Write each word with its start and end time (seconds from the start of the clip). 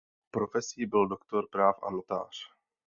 Profesí 0.31 0.85
byl 0.85 1.07
doktor 1.07 1.47
práv 1.51 1.83
a 1.83 1.91
notář. 1.91 2.51